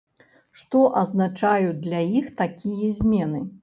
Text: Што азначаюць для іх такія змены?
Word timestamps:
Што 0.61 0.81
азначаюць 1.03 1.79
для 1.87 2.03
іх 2.19 2.35
такія 2.45 2.95
змены? 3.03 3.49